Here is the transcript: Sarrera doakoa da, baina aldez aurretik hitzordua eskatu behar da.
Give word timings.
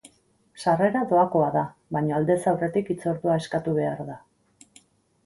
Sarrera 0.61 1.01
doakoa 1.11 1.49
da, 1.55 1.61
baina 1.97 2.15
aldez 2.19 2.37
aurretik 2.53 2.89
hitzordua 2.95 3.37
eskatu 3.43 3.77
behar 3.77 4.03
da. 4.09 4.17